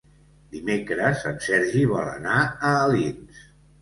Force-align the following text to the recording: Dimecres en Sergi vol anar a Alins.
Dimecres 0.55 1.21
en 1.31 1.37
Sergi 1.49 1.85
vol 1.93 2.09
anar 2.15 2.39
a 2.47 2.73
Alins. 2.87 3.45